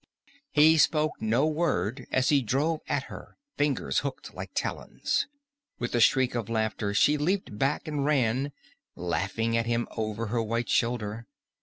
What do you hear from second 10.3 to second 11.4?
her white shoulder.